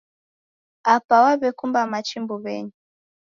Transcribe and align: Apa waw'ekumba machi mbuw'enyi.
Apa 0.93 1.15
waw'ekumba 1.23 1.81
machi 1.91 2.17
mbuw'enyi. 2.23 2.73